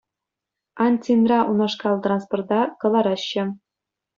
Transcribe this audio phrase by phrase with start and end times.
[0.85, 3.45] Аньцинра унашкал транспорта кӑлараҫҫӗ.